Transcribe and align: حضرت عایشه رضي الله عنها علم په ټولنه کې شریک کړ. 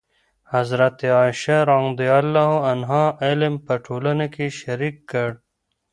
حضرت 0.53 0.97
عایشه 1.17 1.57
رضي 1.73 2.09
الله 2.21 2.51
عنها 2.69 3.03
علم 3.25 3.53
په 3.65 3.73
ټولنه 3.85 4.25
کې 4.33 4.45
شریک 4.59 4.95
کړ. 5.11 5.29